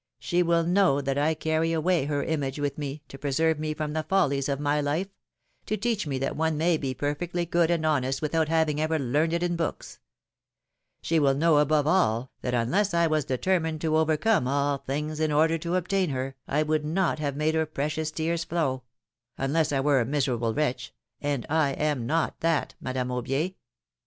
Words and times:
She 0.17 0.41
will 0.41 0.63
know 0.63 0.99
that 0.99 1.19
I 1.19 1.35
carry 1.35 1.73
away 1.73 2.05
her 2.05 2.23
image 2.23 2.57
with 2.59 2.75
192 2.79 3.17
PHILOMi:NE's 3.19 3.19
MARRIAGES. 3.19 3.19
me, 3.19 3.19
to 3.19 3.19
preserve 3.19 3.59
me 3.59 3.73
from 3.75 3.93
the 3.93 4.09
follies 4.09 4.49
of 4.49 4.59
my 4.59 4.81
life; 4.81 5.09
to 5.67 5.77
teach 5.77 6.07
me 6.07 6.17
that 6.17 6.35
one 6.35 6.57
may 6.57 6.75
be 6.77 6.95
perfectly 6.95 7.45
good 7.45 7.69
and 7.69 7.85
honest 7.85 8.19
without 8.19 8.47
having 8.49 8.81
ever 8.81 8.97
learned 8.97 9.33
it 9.33 9.43
in 9.43 9.55
books. 9.55 9.99
She 11.03 11.19
will 11.19 11.35
know, 11.35 11.59
above 11.59 11.85
all, 11.85 12.31
that 12.41 12.55
unless 12.55 12.95
I 12.95 13.05
was 13.05 13.25
determined 13.25 13.79
to 13.81 13.95
overcome 13.95 14.47
all 14.47 14.79
things 14.79 15.19
in 15.19 15.31
order 15.31 15.59
to 15.59 15.75
obtain 15.75 16.09
her, 16.09 16.35
I 16.47 16.63
would 16.63 16.83
not 16.83 17.19
have 17.19 17.35
made 17.35 17.53
her 17.53 17.67
precious 17.67 18.09
tears 18.09 18.43
flow— 18.43 18.81
unless 19.37 19.71
I 19.71 19.81
were 19.81 20.01
a 20.01 20.05
miserable 20.05 20.55
wretch, 20.55 20.95
and 21.21 21.45
I 21.47 21.73
am 21.73 22.07
not 22.07 22.39
that, 22.39 22.73
Madame 22.79 23.09
Aubier 23.09 23.53